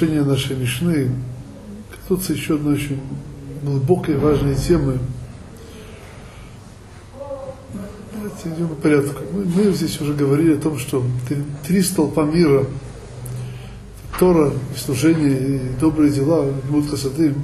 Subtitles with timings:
[0.00, 1.10] Решение нашей Мишны
[1.90, 3.00] коснуться еще одной очень
[3.64, 5.00] глубокой и важной темы.
[8.14, 9.24] Давайте идем по порядку.
[9.32, 12.64] Мы, мы здесь уже говорили о том, что три, три столпа мира
[14.20, 17.34] Тора, служение и добрые дела, Гмут Хасады,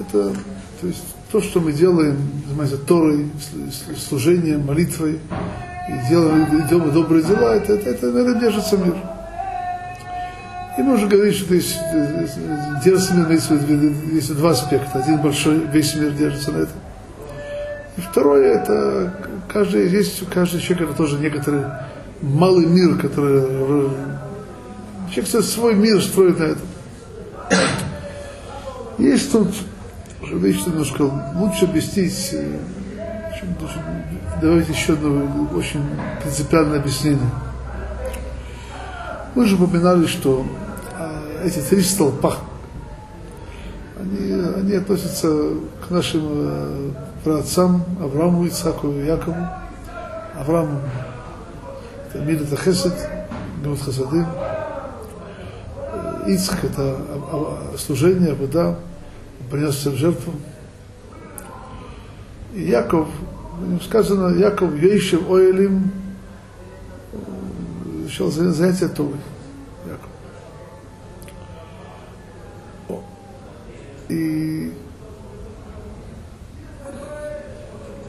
[0.00, 0.34] это
[0.82, 1.02] то, есть,
[1.32, 3.30] то, что мы делаем, занимаемся Торой,
[3.96, 8.96] служением, молитвой, и делаем, идем добрые дела, это, это, это, наверное, держится мир.
[10.78, 11.76] И мы уже говорили, что есть,
[12.84, 13.28] держится мир,
[14.12, 15.00] есть два аспекта.
[15.00, 16.76] Один большой, весь мир держится на этом.
[17.96, 19.12] И второе, это
[19.52, 21.64] каждый, есть у каждого человека тоже некоторый
[22.22, 23.90] малый мир, который
[25.12, 26.68] человек свой мир строит на этом.
[28.98, 29.48] Есть тут
[30.32, 31.02] вещь, что немножко
[31.34, 32.36] лучше объяснить.
[34.40, 35.82] Давайте еще одно очень
[36.22, 37.30] принципиальное объяснение.
[39.34, 40.46] Мы же упоминали, что
[41.44, 42.36] эти три столпа,
[43.98, 45.54] они, они относятся
[45.86, 46.90] к нашим э,
[47.24, 49.36] праотцам Аврааму, Ицхаку и Якову.
[50.38, 50.80] Авраам
[52.08, 52.94] это мир это хесед,
[53.62, 54.26] гемот хасадым.
[56.26, 56.98] Ицхак это
[57.76, 58.76] служение, вода,
[59.50, 60.32] принесся в жертву.
[62.54, 63.08] И Яков,
[63.84, 65.90] сказано, Яков Ейшев Оэлим,
[68.06, 69.14] решил занятие Торой.
[74.08, 74.72] И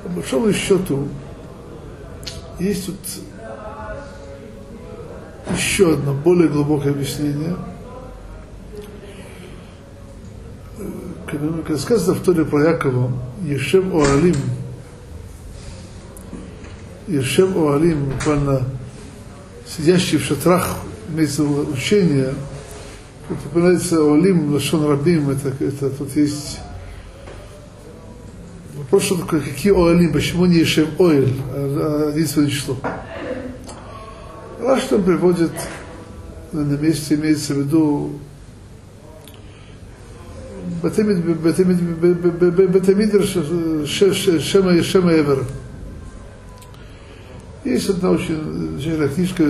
[0.04, 1.08] по большому счету
[2.60, 2.96] есть тут
[5.56, 7.56] еще одно более глубокое объяснение.
[11.28, 13.12] Когда сказано в Торе про Якова,
[13.44, 14.36] Ешем Оалим,
[17.08, 18.64] Ешем Оалим, буквально
[19.68, 20.78] сидящий в шатрах,
[21.10, 22.34] имеется учение,
[23.30, 26.60] упоминается Олим, Лашон Рабим, это, это тут есть
[28.76, 32.78] вопрос, что такое, какие Оалим, почему не Ешем Оэль, а единственное число.
[34.60, 35.52] Раш там приводит,
[36.52, 38.20] на месте имеется в виду
[42.72, 43.24] Бетамидр
[43.86, 45.46] Шема Шема Эвер.
[47.70, 49.44] Есть одна очень замечательная книжка,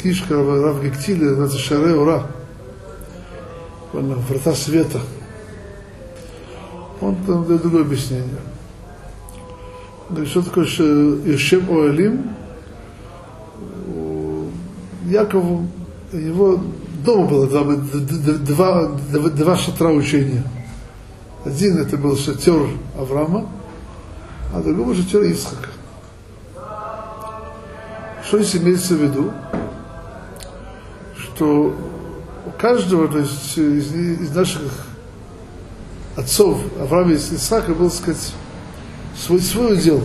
[0.00, 2.26] книжка Рав Гектиля, называется Шаре Ура.
[3.92, 5.00] Врата света.
[7.00, 8.26] Он там дает другое объяснение.
[10.10, 12.30] Говорит, что такое Ешем Оэлим?
[15.06, 15.68] Якову,
[16.12, 16.60] его
[17.04, 20.42] дома было два, два, два шатра учения.
[21.44, 22.66] Один это был шатер
[22.98, 23.48] Авраама,
[24.52, 25.71] а другой был шатер Исхака.
[28.32, 29.30] Что здесь имеется в виду?
[31.18, 31.76] Что
[32.46, 34.86] у каждого, то есть из, из наших
[36.16, 38.32] отцов Авраама и Исаака был, сказать,
[39.14, 40.02] свой, свой удел.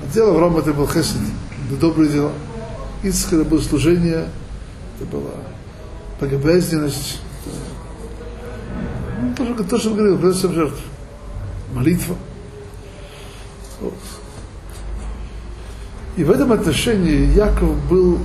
[0.00, 1.16] Отдел Авраама это был хесед,
[1.66, 2.30] это добрые дела.
[3.02, 4.28] Исаак это было служение,
[5.00, 5.32] это была
[6.20, 7.20] богобоязненность.
[9.20, 10.78] Ну, то, что, то, что он говорил, приносим жертву.
[11.74, 12.14] Молитва.
[13.80, 13.94] Вот.
[16.16, 18.18] И в этом отношении Яков был,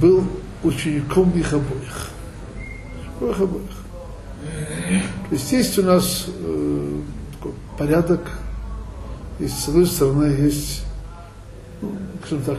[0.00, 0.24] был
[0.62, 2.10] учеником их обоих.
[3.20, 3.80] Их обоих.
[5.28, 7.00] То есть есть у нас э,
[7.78, 8.20] порядок,
[9.38, 10.84] есть, с одной стороны, есть,
[11.80, 12.58] ну, скажем так,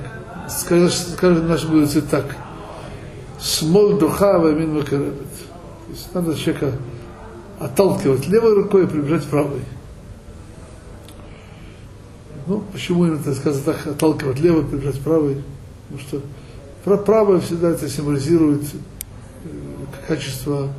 [0.50, 2.36] скажем, скажем наши мудрецы так,
[3.40, 5.18] смол духа вамин макаребет.
[5.18, 6.74] То есть надо человека
[7.60, 9.62] отталкивать левой рукой и приближать правой.
[12.48, 15.44] Ну, почему именно, так сказать, так отталкивать левой, прижать правой?
[15.90, 16.24] Потому
[16.84, 19.48] что правое всегда это символизирует э,
[20.08, 20.70] качество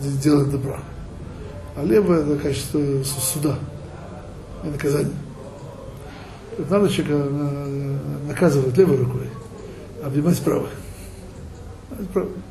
[0.00, 0.80] дела добра.
[1.76, 3.58] А левое это качество суда
[4.64, 5.14] и наказания.
[6.68, 7.30] Надо человека
[8.26, 9.28] наказывать левой рукой,
[10.02, 10.40] обнимать.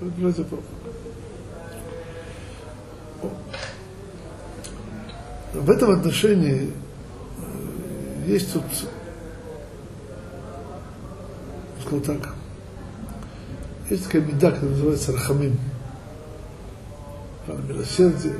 [0.01, 0.65] Обнимать правой.
[5.53, 6.71] В этом отношении
[8.29, 8.63] есть тут,
[11.81, 12.33] скажу так,
[13.89, 15.59] есть такая беда, которая называется рахамим.
[17.67, 18.35] Милосердие.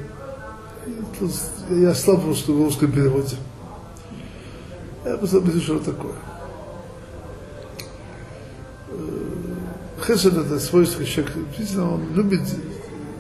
[1.72, 3.38] Я слаб просто в русском переводе.
[5.04, 6.14] Я просто объясню, что это такое.
[10.06, 11.40] Хесед это свойство человека.
[11.48, 12.42] Действительно, он любит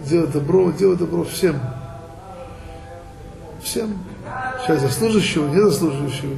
[0.05, 1.59] делать добро, делать добро всем.
[3.63, 3.97] Всем.
[4.61, 6.35] Сейчас заслуживающего, незаслуживающего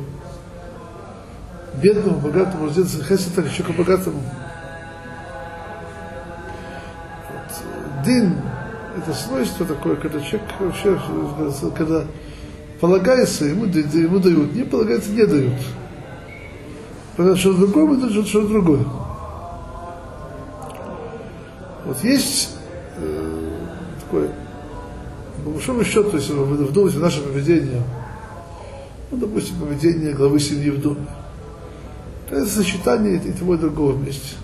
[1.76, 4.22] бедному, богатому, раздеться хесед так еще к богатому.
[8.06, 8.36] дин–
[8.98, 11.00] это свойство такое, когда человек вообще,
[11.76, 12.06] когда
[12.80, 15.54] полагается, ему, ему дают, не полагается, не дают.
[17.16, 18.86] Когда что-то другое, ему дают что-то другое.
[21.86, 22.56] Вот есть
[22.98, 23.50] э,
[24.02, 24.30] такое,
[25.44, 27.82] по большому счету, если вы вдумаете наше поведение,
[29.10, 31.08] ну, допустим, поведение главы семьи в доме,
[32.32, 34.36] это сочетание и того и другого вместе.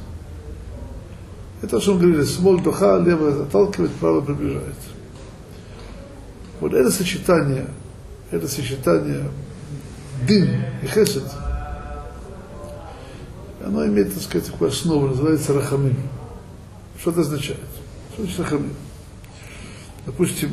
[1.62, 4.76] Это то, что мы говорили, смоль духа, лево отталкивает, право приближает.
[6.60, 7.68] Вот это сочетание,
[8.30, 9.24] это сочетание
[10.28, 10.50] дым
[10.84, 11.24] и хесед,
[13.66, 15.96] оно имеет, так сказать, такую основу, называется рахамим.
[17.00, 17.60] Что это означает?
[18.14, 18.74] Что значит рахамим?
[20.06, 20.52] Допустим,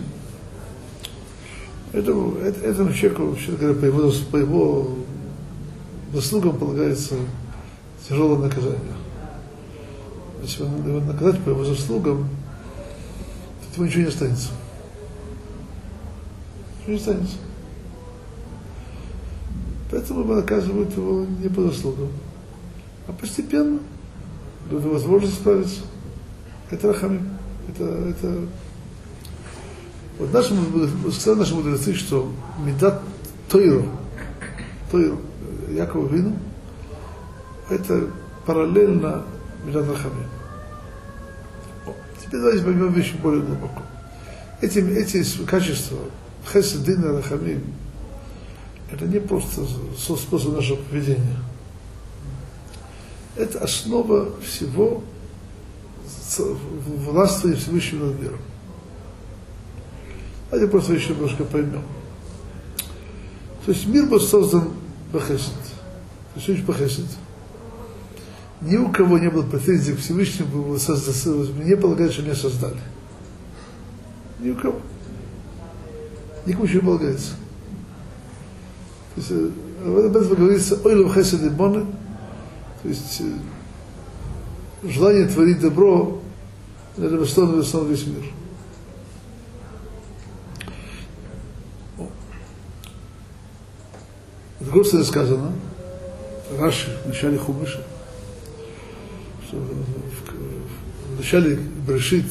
[1.93, 4.99] этому, этому человеку, вообще говоря, по его, по его
[6.15, 7.17] заслугам полагается
[8.09, 8.95] тяжелое наказание.
[10.43, 12.29] Если его наказать по его заслугам,
[13.61, 14.51] то от него ничего не останется.
[16.81, 17.37] Ничего не останется.
[19.91, 22.09] Поэтому наказывают его не по заслугам,
[23.09, 23.79] а постепенно
[24.71, 25.81] дают возможность справиться.
[26.71, 27.29] Это рахамим.
[27.69, 28.41] Это, это...
[30.19, 30.55] Вот наши,
[31.13, 32.31] сказали наши мудрецы, что
[32.65, 33.03] медат
[33.49, 33.87] Тойру,
[34.91, 35.19] Тойру,
[35.75, 36.37] Якова Вину,
[37.69, 38.09] это
[38.47, 39.25] параллельно
[39.65, 40.29] Медат Рахамим.
[42.21, 43.83] Теперь давайте поймем вещи более глубоко.
[44.61, 45.99] Эти, эти качества,
[46.53, 47.65] Хесед, Рахамим,
[48.91, 49.67] это не просто
[49.99, 51.39] способ нашего поведения.
[53.37, 55.03] Это основа всего
[56.39, 58.39] властвования Всевышнего над миром.
[60.51, 61.83] Давайте просто еще немножко поймем.
[63.65, 64.71] То есть мир был создан
[66.35, 67.07] Есть очень Бахесед.
[68.61, 70.77] Ни у кого не было претензий к Всевышнему,
[71.63, 72.79] мне полагают, что меня создали.
[74.41, 74.81] Ни у кого.
[76.47, 77.33] Никому еще не полагается.
[79.15, 79.31] То есть,
[79.85, 81.87] об этом говорится «Ойлов хесед и боны»,
[82.83, 86.21] то есть э, желание творить добро,
[86.97, 88.25] восстановит, восстановит весь мир.
[94.83, 95.53] Стороны сказано,
[96.59, 97.81] Раши в начале Хумыша,
[99.47, 102.27] что в, в начале Брешит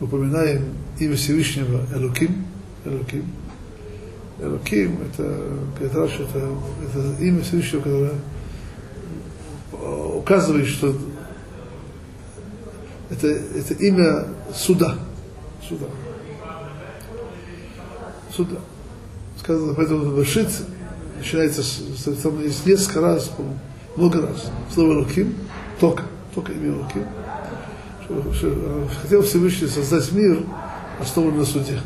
[0.00, 2.46] упоминаем имя Всевышнего Элуким,
[2.84, 3.24] Элуким,
[4.38, 6.50] Элоким, это, Раши, это,
[6.84, 8.12] это имя Всевышнего, которое
[9.72, 10.94] указывает, что
[13.10, 14.96] это, это имя суда.
[15.68, 15.86] Суда.
[18.34, 18.56] Суда.
[19.40, 20.48] Сказано, поэтому Башит
[21.18, 21.82] начинается, с,
[22.22, 23.30] там есть несколько раз,
[23.96, 24.50] много раз.
[24.72, 25.34] Слово Луким,
[25.80, 26.04] только,
[26.34, 27.04] только имя Луким.
[29.02, 30.44] Хотел Всевышний создать мир,
[31.00, 31.80] основанный на суде.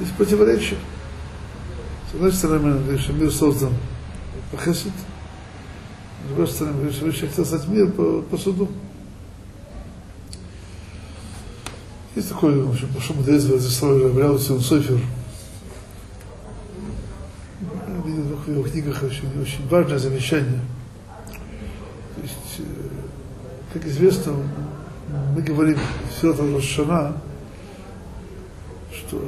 [0.00, 0.78] Есть противоречие.
[2.10, 3.72] С одной стороны, мы говорим, что мир создан
[4.52, 4.92] по хесед,
[6.24, 8.68] с другой стороны, мы говорим, что Всевышний хотел создать мир по, по суду.
[12.14, 14.98] Есть такой, в общем, мудрец в Рабляу Цион Софер.
[18.04, 20.60] Видел в его книгах очень, очень важное замечание.
[22.16, 22.62] То есть, э,
[23.74, 24.34] как известно,
[25.34, 25.78] мы говорим
[26.10, 27.20] все это Рошана,
[28.92, 29.22] что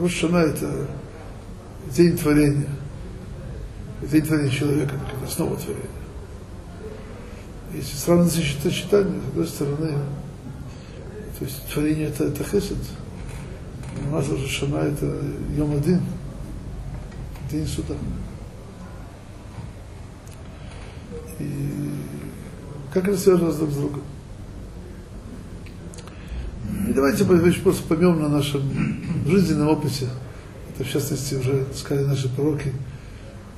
[0.00, 0.86] Рошана это
[1.90, 2.68] день творения.
[4.02, 5.84] День творения человека, это основа творения.
[7.74, 9.92] Если сравнивать сочетание, с одной стороны,
[11.38, 12.78] то есть творение это, это хесед,
[14.06, 15.06] у нас Рошана это
[15.56, 16.00] Йом один,
[17.50, 17.94] день суда.
[21.38, 21.90] И
[22.92, 24.02] как это связано друг с другом?
[26.88, 27.24] И давайте
[27.62, 28.62] просто поймем на нашем
[29.26, 30.08] жизненном опыте,
[30.70, 32.72] это в частности уже сказали наши пророки,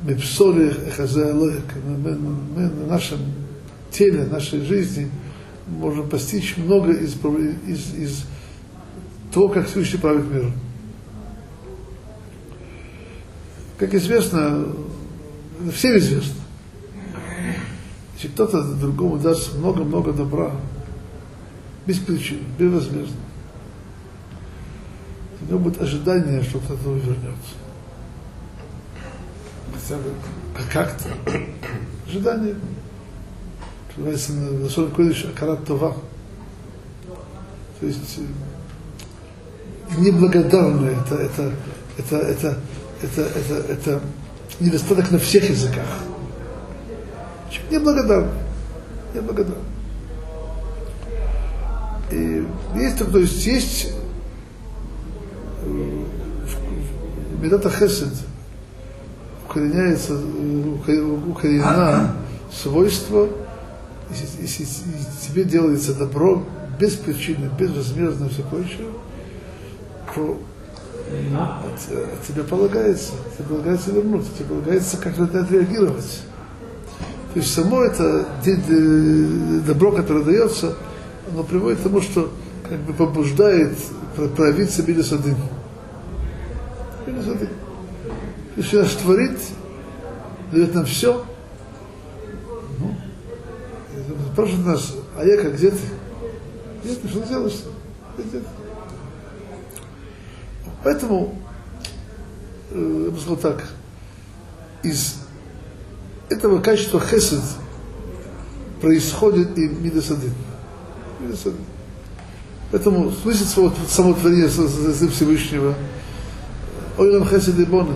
[0.02, 0.72] мы псори
[1.99, 3.18] мы на нашем
[3.90, 5.10] теле, нашей жизни
[5.68, 7.14] можем постичь много из,
[7.66, 8.25] из, из
[9.32, 10.52] того, как Всевышний правит миром.
[13.78, 14.66] Как известно,
[15.72, 16.40] всем известно,
[18.14, 20.52] если кто-то другому даст много-много добра,
[21.87, 23.16] без причин, безвозмездно,
[25.40, 27.54] у него будет ожидание, что кто-то вернется.
[29.72, 30.12] Хотя бы
[30.70, 31.08] как-то.
[32.06, 32.56] Ожидание.
[33.96, 35.94] Называется на Лашон Кодиш Акарат Това.
[37.80, 38.20] То есть
[39.99, 41.52] неблагодарное, это, это,
[41.99, 42.59] это, это,
[43.02, 44.00] это, это, это
[44.61, 45.87] недостаток на всех языках.
[47.50, 48.32] Человек неблагодарный.
[49.14, 49.64] Неблагодарный.
[52.11, 52.44] И
[52.76, 53.92] есть, то есть есть
[55.62, 56.04] э,
[57.40, 58.12] Медата Хесед
[59.49, 60.14] укореняется,
[61.28, 62.14] укоренена
[62.52, 63.28] свойство,
[64.11, 64.64] если, если,
[65.26, 66.44] тебе делается добро
[66.78, 68.87] без причины, безвозмездно и все прочее,
[70.16, 76.22] от, от тебя полагается, тебе полагается вернуть, тебе полагается как-то отреагировать.
[77.32, 78.26] То есть само это
[79.66, 80.76] добро, которое дается,
[81.30, 82.30] оно приводит к тому, что
[82.68, 83.76] как бы побуждает
[84.36, 85.36] проявить себе Билисадын.
[87.06, 87.48] Билисадын.
[87.48, 89.38] То есть наш творит,
[90.52, 91.24] дает нам все.
[92.78, 92.94] Ну,
[94.32, 95.78] спрашивает нас, а я как где ты?
[96.82, 97.60] Где ты, что делаешь?
[98.18, 98.42] Где ты?
[100.82, 101.34] Поэтому,
[102.70, 103.64] э, я бы сказал так,
[104.82, 105.16] из
[106.30, 107.42] этого качества хесед
[108.80, 110.32] происходит и мидасадин.
[111.20, 111.60] мидасадин.
[112.70, 115.75] Поэтому слышит свое само творение Всевышнего.
[116.96, 117.94] Ой нам хесед и боны,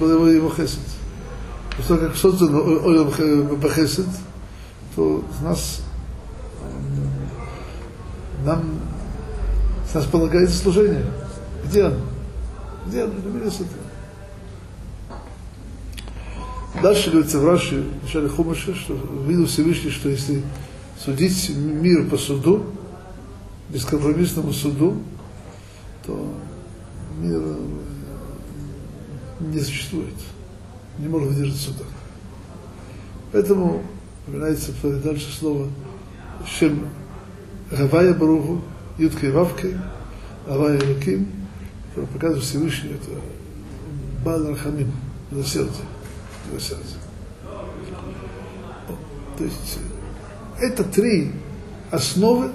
[0.00, 0.80] было его хесед.
[1.86, 4.06] Того, как создано ой нам хесед,
[4.96, 5.80] то с нас
[8.44, 8.80] нам
[9.90, 11.04] с нас полагается служение.
[11.70, 11.94] Где он?
[12.86, 13.12] Где он?
[13.32, 13.68] Мидасадин.
[16.82, 18.98] Дальше говорится в Раши, в начале Хумаша, что
[19.28, 20.42] видел Всевышний, что если
[20.98, 22.64] судить мир по суду,
[23.68, 25.00] бескомпромиссному суду,
[26.04, 26.34] то
[27.20, 27.40] мир
[29.38, 30.14] не существует,
[30.98, 31.84] не может выдержать суда.
[33.30, 33.84] Поэтому
[34.26, 34.72] упоминается
[35.04, 35.68] дальше слово
[36.44, 36.88] Шем
[37.70, 38.60] Гавая Баруху,
[38.98, 39.76] Юткой Вавкой,
[40.48, 41.39] Авая Луким,
[41.94, 43.20] показывает Всевышний, это
[44.24, 44.92] Бал Рахамим,
[45.30, 45.86] милосердие
[46.48, 46.96] его сердце.
[49.36, 49.78] То есть
[50.60, 51.32] это три
[51.90, 52.50] основы,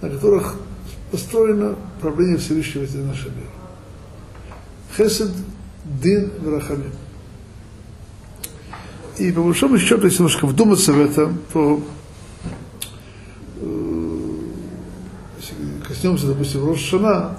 [0.00, 0.56] на которых
[1.10, 3.48] построено правление Всевышнего в нашем мире.
[4.96, 5.30] Хесед,
[5.84, 6.92] Дин, Врахамим.
[9.18, 11.82] И по большому счету, если немножко вдуматься в это, то
[13.60, 14.38] э,
[15.86, 17.36] коснемся, допустим, Рошана,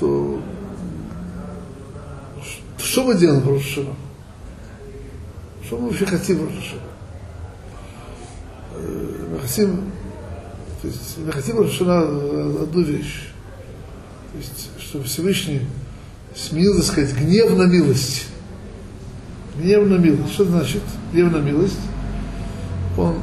[0.00, 0.40] то
[2.78, 3.94] что мы делаем в Рошана?
[5.64, 6.82] Что мы вообще хотим в Рошана?
[8.74, 9.92] Э, мы хотим,
[10.82, 12.00] то есть, мы хотим в Рошана
[12.62, 13.28] одну вещь.
[14.32, 15.62] То есть, чтобы Всевышний
[16.34, 18.26] сменил, так сказать, гнев на милость.
[19.56, 20.32] Гнев на милость.
[20.32, 20.82] Что значит
[21.12, 21.80] гнев на милость?
[22.98, 23.14] Он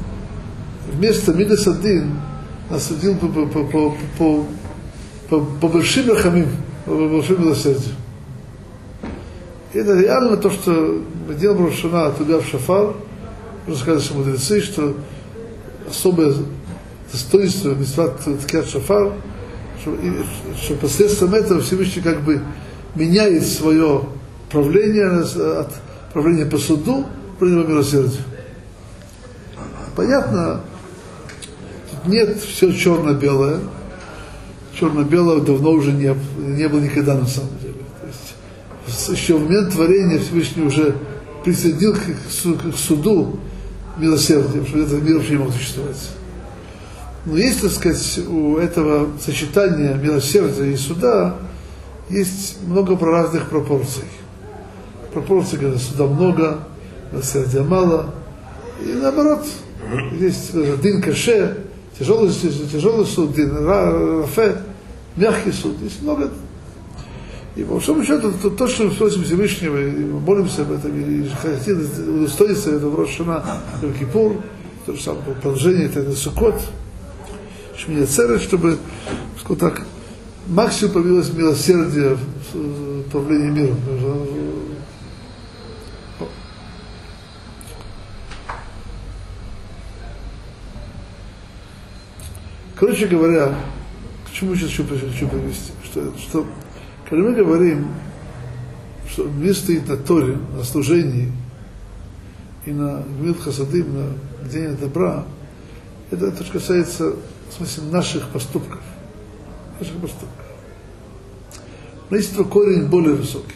[0.91, 2.17] вместо Мидас один
[2.69, 4.45] по, по, по, по, по,
[5.29, 6.47] по, по большим рахамим,
[6.85, 7.95] по большим милосердию.
[9.73, 12.93] Это реально то, что мы делаем Рошана в Шафар,
[13.65, 14.95] можно сказать, что мудрецы, что
[15.89, 16.35] особое
[17.11, 19.13] достоинство Мисват Ткят Шафар,
[19.81, 20.11] что, и,
[20.61, 22.41] что посредством этого Всевышний как бы
[22.93, 24.03] меняет свое
[24.51, 25.21] правление
[25.59, 25.73] от
[26.13, 28.21] правления по суду к правлению по милосердию.
[29.95, 30.61] Понятно,
[31.89, 33.59] тут нет все черно-белое.
[34.79, 37.72] Черно-белого давно уже не, не было никогда на самом деле
[39.09, 40.95] еще в момент творения Всевышний уже
[41.43, 43.39] присоединил к, суду
[43.97, 46.09] милосердие, что этот мир вообще не мог существовать.
[47.25, 51.35] Но есть, так сказать, у этого сочетания милосердия и суда
[52.09, 54.03] есть много разных пропорций.
[55.13, 56.59] Пропорции, когда суда много,
[57.11, 58.13] милосердия мало.
[58.83, 59.45] И наоборот,
[60.19, 61.57] есть дин каше,
[61.97, 64.57] тяжелый, тяжелый суд, дин рафе,
[65.15, 65.77] мягкий суд.
[65.81, 66.29] Есть много
[67.55, 70.91] и по большому счету, то, то что мы просим Всевышнего, и мы молимся об этом,
[70.99, 71.79] и хотим
[72.17, 73.61] удостоиться этого Рошана,
[73.99, 74.41] Кипур,
[74.85, 76.59] то же самое продолжение, это Сукот,
[77.77, 78.77] Шмия Церет, чтобы,
[79.39, 79.85] скажем так,
[80.47, 82.17] максимум появилось милосердие
[82.53, 83.77] в правлении миром.
[92.75, 93.55] Короче говоря,
[94.27, 95.71] к чему сейчас хочу, хочу привести?
[95.85, 96.45] Что, что
[97.09, 97.87] когда мы говорим,
[99.09, 101.31] что мир стоит на Торе, на служении
[102.65, 105.25] и на Гмил Хасадым, на день добра,
[106.11, 107.13] это, это касается,
[107.49, 108.81] в смысле, наших поступков.
[109.79, 110.29] Наших поступков.
[112.09, 113.55] Но есть корень более высокий.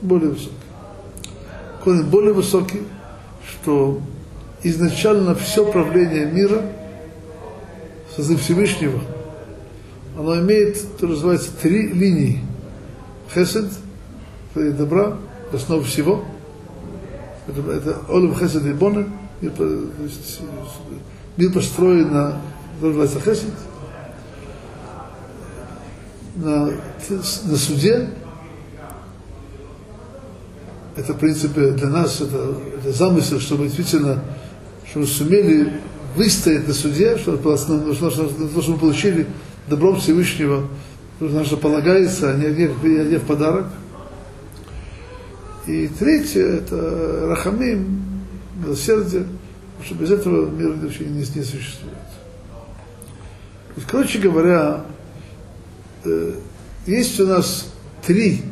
[0.00, 0.54] Более высокий.
[1.84, 2.82] Корень более высокий,
[3.48, 4.00] что
[4.62, 6.62] изначально все правление мира,
[8.16, 9.00] созыв Всевышнего,
[10.18, 12.40] оно имеет, то называется, три линии–
[13.34, 13.66] хесед,
[14.54, 15.16] добра,
[15.52, 16.24] основа всего.
[17.46, 19.06] Это, это Олем Хесед и Бонер,
[19.40, 19.52] мир,
[21.36, 22.40] мир построен на,
[22.80, 23.50] называется Хесед,
[26.36, 28.10] на, на суде.
[30.96, 34.22] Это, в принципе, для нас это, это замысел, чтобы действительно,
[34.88, 35.80] чтобы сумели
[36.16, 39.26] выстоять на суде, чтобы, чтобы мы получили
[39.68, 40.66] добром Всевышнего,
[41.44, 43.66] что полагается, не, не в подарок.
[45.66, 48.02] И третье, это рахамим,
[48.56, 49.26] милосердие,
[49.78, 51.94] потому что без этого мир вообще не, не существует.
[53.76, 54.84] Есть, короче говоря,
[56.04, 56.34] э,
[56.86, 57.72] есть у нас
[58.06, 58.42] три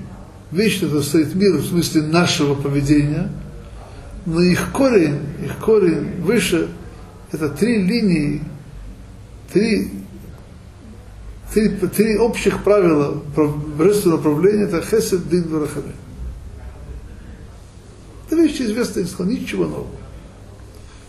[0.52, 3.30] вещи, которые стоит мир в смысле нашего поведения,
[4.26, 6.68] но их корень, их корень выше,
[7.32, 8.42] это три линии,
[9.52, 9.90] три,
[11.58, 13.12] три, три общих правила
[13.76, 15.94] божественного направления, это хесед, дин, варахамим.
[18.26, 19.86] Это вещь известная, ничего нового.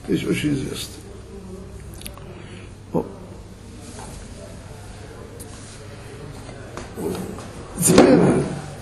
[0.08, 0.96] Вещь очень известная.
[7.86, 8.20] Теперь,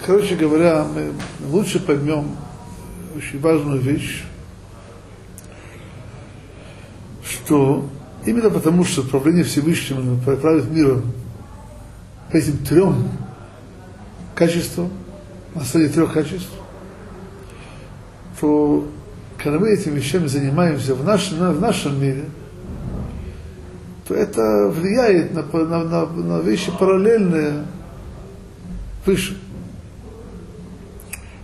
[0.06, 1.12] короче говоря, мы
[1.50, 2.36] лучше поймем
[3.16, 4.24] очень важную вещь,
[7.24, 7.88] что
[8.26, 11.04] именно потому, что правление Всевышнего правит миром
[12.32, 13.10] по этим трем
[14.36, 14.90] качествам,
[15.56, 16.52] на основе трех качеств,
[18.40, 18.88] то
[19.38, 22.26] когда мы этими вещами занимаемся в нашем, в нашем мире,
[24.08, 27.66] то это влияет на, на, на, на вещи параллельные
[29.06, 29.38] выше.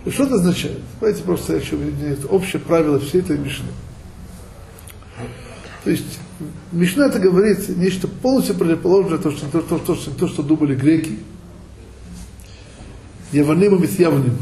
[0.04, 0.80] И что это означает?
[1.00, 1.76] Давайте просто я еще
[2.10, 3.68] это общее правило всей этой Мишны.
[5.82, 6.18] То есть
[6.72, 11.18] Мишна это говорит нечто полностью противоположное то, что, то, то, то, то, что думали греки.
[13.32, 14.36] Яваним и Митьявним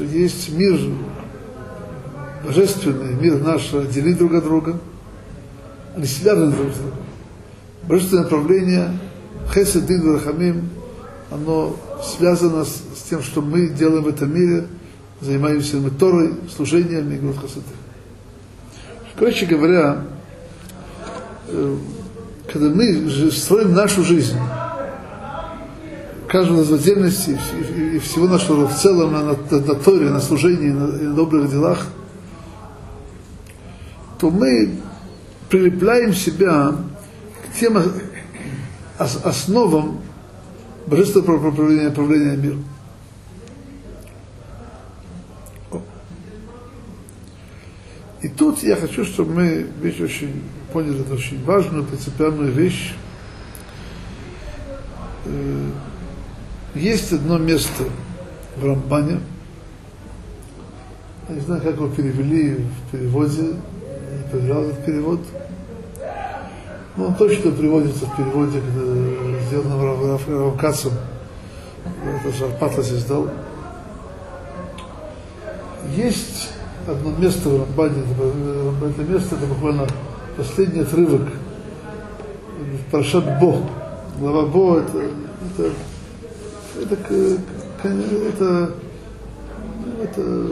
[0.00, 0.78] что есть мир
[2.44, 4.80] божественный, мир наш отделены друг от друга,
[5.94, 6.98] они связаны друг с другом.
[7.82, 8.98] Божественное направление,
[9.52, 10.70] Хесед, Дин, Вархамим,
[11.30, 14.66] оно связано с, с тем, что мы делаем в этом мире,
[15.20, 17.79] занимаемся мы Торой, служением и Гурт Хасады.
[19.20, 19.98] Короче говоря,
[21.48, 21.76] э,
[22.50, 24.38] когда мы строим нашу жизнь,
[26.26, 27.38] каждого из отдельности
[27.76, 31.88] и, всего нашего в целом на, на, на Торе, на служении, на, на добрых делах,
[34.18, 34.76] то мы
[35.50, 36.76] прилепляем себя
[37.44, 37.76] к тем
[38.96, 40.00] основам
[40.86, 42.64] божественного правления, правления миром.
[48.22, 52.94] И тут я хочу, чтобы мы вещь очень поняли эту очень важную, принципиальную вещь.
[55.24, 55.70] Э,
[56.74, 57.84] есть одно место
[58.56, 59.20] в Рамбане,
[61.28, 65.20] я не знаю, как его перевели в переводе, не проверял этот перевод,
[66.96, 68.60] но он точно приводится в переводе,
[69.48, 69.82] сделанном
[70.28, 70.92] Равом Кацем,
[72.04, 73.30] это Шарпатлас издал.
[75.96, 76.50] Есть
[76.86, 79.86] одно место в Рамбане, это место, это буквально
[80.36, 81.22] последний отрывок,
[82.90, 83.62] Парашат Бо.
[84.18, 84.98] Глава Бо это,
[85.50, 85.70] это
[86.80, 87.38] это,
[87.82, 88.70] это,
[90.02, 90.46] это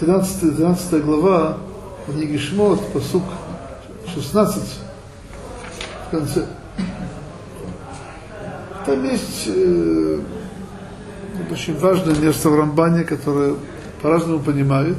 [0.00, 1.58] 13, 13 глава
[2.06, 3.22] книги Шмот, посук
[4.14, 4.62] 16
[6.06, 6.46] в конце.
[8.86, 10.20] Там есть э,
[11.50, 13.54] очень важное место в Рамбане, которое
[14.00, 14.98] по-разному понимают.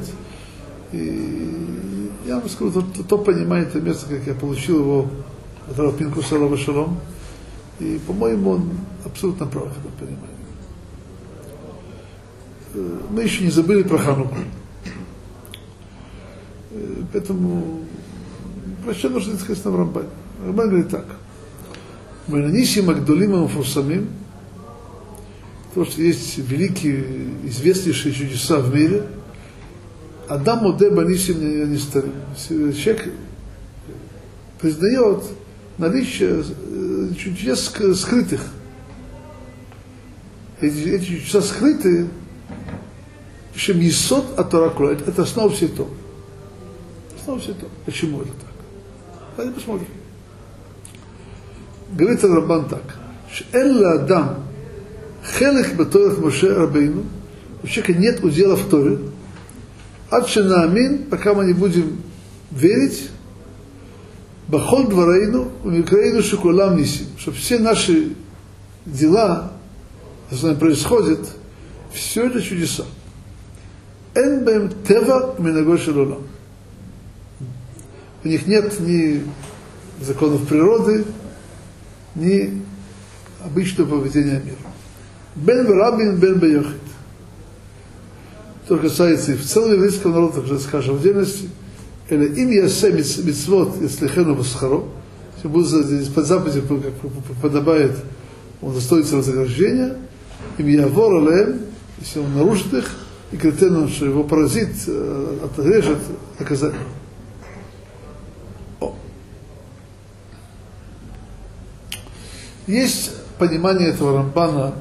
[0.92, 5.10] И я вам скажу, то, то понимает это место, как я получил его
[5.70, 6.98] от Равпинку Салава Шалом.
[7.80, 8.70] И, по-моему, он
[9.04, 10.38] абсолютно прав в этом понимании.
[12.74, 14.36] Э, мы еще не забыли про Хануку.
[16.72, 17.80] Э, поэтому
[18.84, 20.08] про что нужно сказать на Рамбане?
[20.44, 21.06] Рамбан говорит так.
[22.26, 24.08] Меланисим Агдолим Амфурсамим,
[25.74, 27.04] то, что есть великие,
[27.44, 29.04] известнейшие чудеса в мире,
[30.28, 31.40] Адам Оде Банисим.
[32.74, 33.12] Человек
[34.60, 35.24] признает
[35.78, 36.44] наличие
[37.18, 38.40] чудес скрытых.
[40.60, 42.08] Эти, эти чудеса скрытые,
[43.54, 44.90] чем Есот от Торакула.
[44.90, 45.90] Это, это основа всей Торы.
[47.18, 47.70] Основа всей Торы.
[47.86, 48.52] Почему это так?
[49.36, 49.88] Давайте посмотрим.
[51.92, 52.98] Говорит Рабан так.
[53.52, 54.48] Элла Адам
[55.38, 57.04] хелек баторах Моше Рабейну.
[57.62, 58.98] У человека нет удела в Торе.
[60.10, 62.00] Адшина Амин, пока мы не будем
[62.50, 63.10] верить,
[64.48, 68.14] Бахол Дварейну, Умикраину Шукулам Нисим, что все наши
[68.86, 69.52] дела,
[70.30, 71.20] с нами происходит,
[71.92, 72.84] все это чудеса.
[74.14, 76.26] Энбэм Тева Минагоши Лулам.
[78.24, 79.22] У них нет ни
[80.00, 81.04] законов природы,
[82.14, 82.62] ни
[83.44, 84.56] обычного поведения мира.
[85.36, 86.87] Бен Рабин, Бен Бейохит.
[88.68, 91.48] То касается и в целом еврейского народа, также скажем в отдельности,
[92.10, 94.84] или им ясе митцвот, если хену басхаро,
[95.36, 97.92] если будет под заповеди, как подобает,
[98.60, 99.96] он достоится вознаграждения,
[100.58, 101.62] им явор алеем,
[101.98, 102.90] если он нарушит их,
[103.32, 104.68] и кретену, что его поразит,
[105.42, 105.98] отрежет
[106.38, 106.80] наказание.
[112.66, 114.74] Есть понимание этого Рамбана,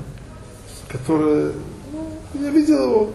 [0.90, 1.54] которое,
[1.94, 3.12] ну, я видел его,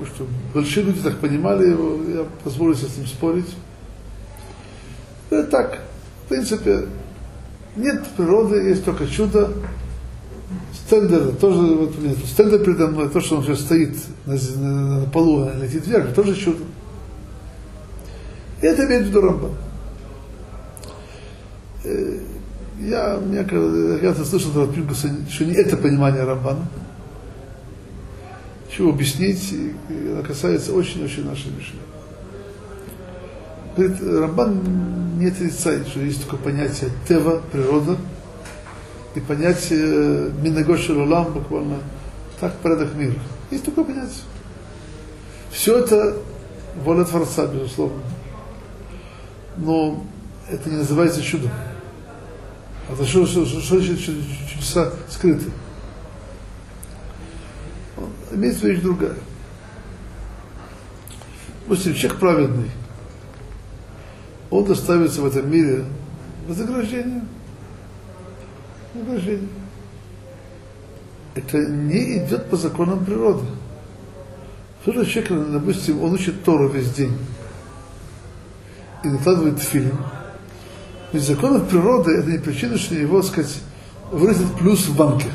[0.00, 3.54] потому что большие люди так понимали его, я позволю с этим спорить.
[5.28, 5.78] Это так,
[6.24, 6.86] в принципе,
[7.76, 9.52] нет природы, есть только чудо.
[10.74, 12.16] Стендер тоже вот нет.
[12.26, 16.14] Стендер передо мной, то, что он сейчас стоит на, на, на полу, а летит вверх,
[16.14, 16.64] тоже чудо.
[18.62, 19.52] И это имеет в виду Рамбан.
[22.80, 23.46] Я, мне,
[24.02, 24.50] я слышал
[25.30, 26.66] что не это понимание Рамбана.
[28.80, 29.54] Чего объяснить,
[29.90, 31.80] это касается очень-очень нашей Мишны.
[33.76, 37.98] Говорит, Рамбан не отрицает, что есть такое понятие тева, природа,
[39.14, 41.76] и понятие минагоши лулам, буквально
[42.40, 43.20] так порядок мира.
[43.50, 44.22] Есть такое понятие.
[45.50, 46.16] Все это
[46.82, 48.00] воля Творца, безусловно.
[49.58, 50.06] Но
[50.50, 51.50] это не называется чудом.
[52.90, 54.00] Это что, что, что, что значит
[54.50, 55.50] чудеса скрыты?
[58.40, 59.16] Имеется вещь другая.
[61.60, 62.70] Допустим, человек праведный,
[64.48, 65.84] он доставится в этом мире
[66.48, 67.22] вознаграждение.
[68.94, 69.48] Вознаграждение.
[71.34, 73.44] Это не идет по законам природы.
[74.80, 77.18] Кто-то человек, допустим, он учит Тору весь день
[79.04, 79.98] и накладывает фильм,
[81.12, 83.60] ведь законы природы это не причина, что его, так сказать,
[84.10, 85.28] вырастет плюс в банке.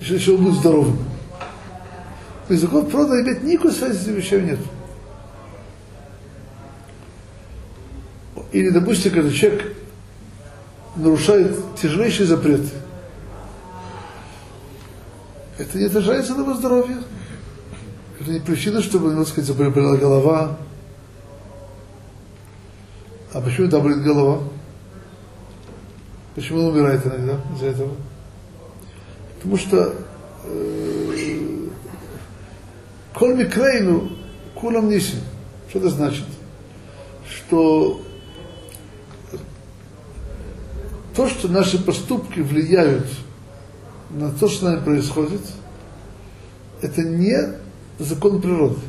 [0.00, 1.13] Еще, еще он будет здоровым.
[2.48, 4.58] Есть закон природы имеет никакой связи с вещами нет.
[8.52, 9.76] Или, допустим, когда человек
[10.96, 12.68] нарушает тяжелейшие запреты,
[15.58, 16.98] это не отражается на его здоровье.
[18.20, 20.56] Это не причина, чтобы, так сказать, заболела голова,
[23.34, 24.44] а почему там болит голова?
[26.36, 27.90] Почему он умирает иногда из-за этого?
[29.36, 29.94] Потому что
[30.44, 31.33] э,
[33.14, 34.10] коль микрейну
[34.54, 35.20] кулам нисим.
[35.68, 36.26] Что это значит?
[37.28, 38.02] Что
[41.14, 43.06] то, что наши поступки влияют
[44.10, 45.40] на то, что с нами происходит,
[46.82, 47.36] это не
[47.98, 48.80] закон природы.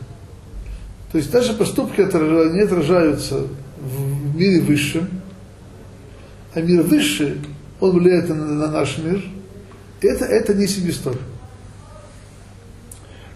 [1.11, 3.47] То есть наши поступки не отражаются
[3.79, 5.07] в мире высшем,
[6.53, 7.39] а мир высший,
[7.79, 9.23] он влияет на, на наш мир,
[10.01, 11.21] это, это не себестория.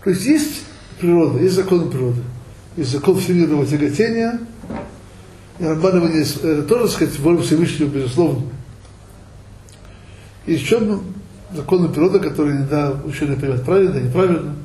[0.04, 0.64] То есть есть
[1.00, 2.22] природа, есть законы природы.
[2.78, 4.40] Есть закон всемирного тяготения,
[5.60, 8.44] и не, это тоже, так сказать, воля Всевышнего, безусловно.
[10.46, 11.00] И еще
[11.54, 14.56] законы природы, которые иногда ученые понимают правильно, неправильно,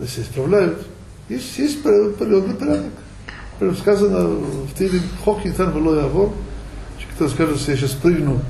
[0.00, 0.78] если исправляют.
[1.28, 2.92] Есть, есть природный порядок
[3.80, 6.32] сказано в Тиле Хок Нитан Вело Явор,
[7.14, 8.40] кто скажет, что я сейчас прыгну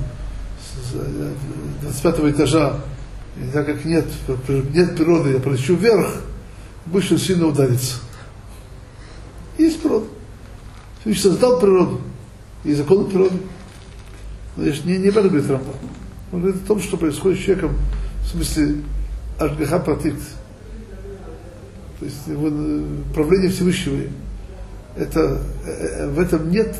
[0.93, 2.81] с 25 этажа,
[3.43, 4.05] и так как нет,
[4.75, 6.09] нет природы, я полечу вверх,
[6.89, 7.97] будет сильно удариться.
[9.57, 10.07] Есть природа.
[11.01, 12.01] Всевышний создал природу.
[12.65, 13.37] И законы природы.
[14.57, 15.75] Я не, не об этом говорит Рамбам.
[16.33, 17.77] Он говорит о том, что происходит с человеком,
[18.23, 18.83] в смысле,
[19.39, 20.17] Ашгаха Пратит.
[21.99, 22.51] То есть его
[23.15, 24.03] правление Всевышнего
[24.99, 26.77] это, э, в этом нет,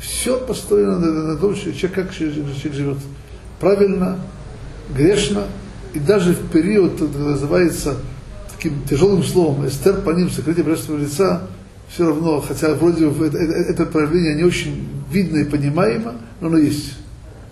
[0.00, 2.34] все построено на, на том, что человек как человек
[2.72, 2.98] живет.
[3.60, 4.18] Правильно,
[4.96, 5.44] грешно,
[5.92, 7.96] и даже в период, это называется
[8.58, 11.42] таким тяжелым словом, эстер по ним, сокрытие божественного лица,
[11.88, 16.58] все равно, хотя вроде это, это, это проявление не очень видно и понимаемо, но оно
[16.58, 16.94] есть.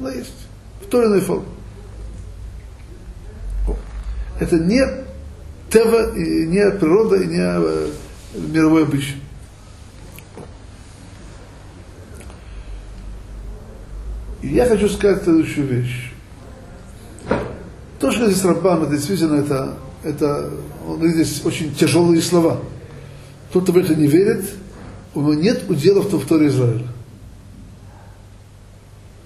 [0.01, 0.35] Оно есть.
[0.83, 1.47] В той или иной форме.
[4.41, 4.85] Это не
[5.71, 7.91] тева, и не природа, и не э,
[8.35, 9.17] мировой обычай.
[14.43, 16.13] Я хочу сказать следующую вещь.
[17.99, 20.51] То, что здесь Раббам, это действительно это, это,
[20.87, 22.61] он говорит здесь очень тяжелые слова.
[23.53, 24.45] Тот, кто в это не верит,
[25.15, 26.87] у него нет удела в Торе Израиля.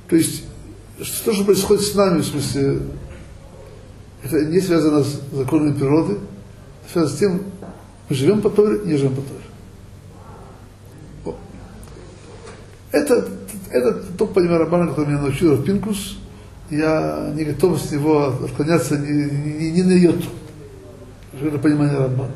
[0.09, 0.45] То есть,
[1.03, 2.81] что же происходит с нами, в смысле,
[4.25, 6.19] это не связано с законами природы,
[6.91, 7.43] связано с тем,
[8.09, 9.41] Мы живем по Торе, не живем по Торе.
[12.93, 13.29] Это,
[13.71, 16.19] это тот понимание Рабана, который меня научил Пинкус.
[16.71, 20.27] Я не готов с него отклоняться ни, ни, ни на йоту.
[21.33, 22.33] Это понимание Рабана.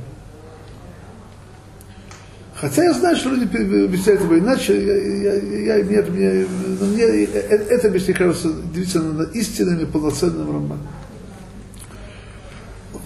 [2.54, 3.44] Хотя я знаю, что люди
[3.84, 4.74] объясняют его иначе,
[5.22, 6.46] я, я, нет, мне,
[6.80, 10.86] мне, это, мне кажется действительно истинным и полноценным романом.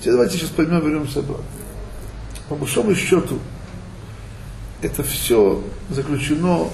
[0.04, 1.44] Давайте сейчас поймем, вернемся обратно.
[2.48, 3.38] По большому счету,
[4.80, 6.68] это все заключено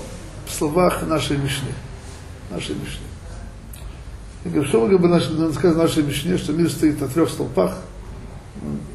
[0.46, 1.70] в словах нашей Мишны.
[2.50, 3.07] Нашей Мишны.
[4.44, 7.79] И что мы говорим, сказать в нашей Мишне, что мир стоит на трех столпах,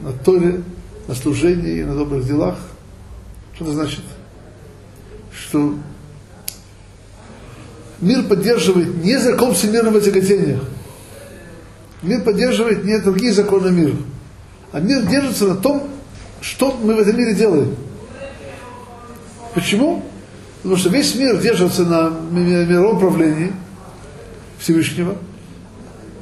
[0.02, 0.62] на Торе,
[1.08, 2.58] на служении на добрых делах.
[3.56, 4.04] Что это значит?
[5.32, 5.76] Что
[8.02, 10.60] мир поддерживает не закон всемирного тяготения.
[12.02, 13.96] Мир поддерживает не другие законы мира.
[14.72, 15.90] А мир держится на том,
[16.42, 17.76] что мы в этом мире делаем.
[19.54, 20.06] Почему?
[20.62, 23.52] Потому что весь мир держится на мировом правлении
[24.60, 25.18] Всевышнего.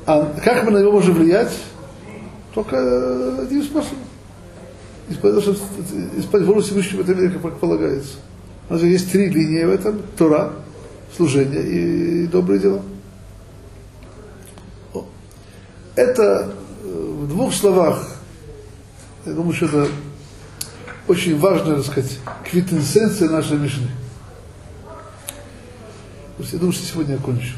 [0.06, 1.52] А как мы на него можем влиять?
[2.58, 3.94] Только один способ.
[5.12, 8.16] Исполнять волю Всевышнего в этом мире, как полагается.
[8.68, 10.02] У нас же есть три линии в этом.
[10.18, 10.54] Тора,
[11.16, 12.82] служение и добрые дела.
[15.96, 16.52] Это
[16.84, 18.18] э, в двух словах
[19.28, 19.88] я думаю, что это
[21.08, 22.18] очень важная, так сказать,
[22.50, 23.88] квитэнсенция нашей Мишны.
[26.40, 27.54] Я думаю, что сегодня я кончу.